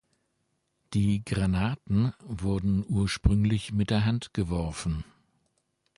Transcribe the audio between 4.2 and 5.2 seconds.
geworfen.